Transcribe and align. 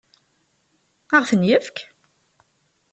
Ad 1.15 1.21
ɣ-ten-yefk? 1.23 1.77